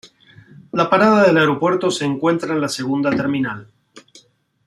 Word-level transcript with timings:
La 0.71 0.89
parada 0.89 1.27
del 1.27 1.37
aeropuerto 1.37 1.91
se 1.91 2.05
encuentra 2.05 2.53
en 2.53 2.61
la 2.61 2.69
segunda 2.69 3.11
terminal. 3.11 3.71